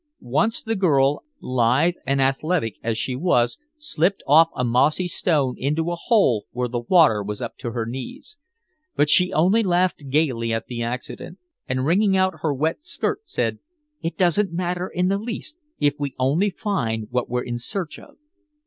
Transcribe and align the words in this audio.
Once 0.33 0.63
the 0.63 0.75
girl, 0.75 1.23
lithe 1.41 1.93
and 2.07 2.19
athletic 2.19 2.73
as 2.81 2.97
she 2.97 3.15
was, 3.15 3.59
slipped 3.77 4.23
off 4.25 4.49
a 4.55 4.63
mossy 4.63 5.07
stone 5.07 5.53
into 5.59 5.91
a 5.91 5.95
hole 5.95 6.45
where 6.53 6.67
the 6.67 6.79
water 6.79 7.21
was 7.21 7.39
up 7.39 7.55
to 7.55 7.69
her 7.73 7.85
knees. 7.85 8.35
But 8.95 9.11
she 9.11 9.31
only 9.31 9.61
laughed 9.61 10.09
gayly 10.09 10.51
at 10.51 10.65
the 10.65 10.81
accident, 10.81 11.37
and 11.69 11.85
wringing 11.85 12.17
out 12.17 12.41
her 12.41 12.51
wet 12.51 12.83
skirt, 12.83 13.21
said: 13.25 13.59
"It 14.01 14.17
doesn't 14.17 14.51
matter 14.51 14.87
in 14.87 15.07
the 15.07 15.19
least, 15.19 15.55
if 15.79 15.93
we 15.99 16.15
only 16.17 16.49
find 16.49 17.05
what 17.11 17.29
we're 17.29 17.43
in 17.43 17.59
search 17.59 17.99
of." 17.99 18.17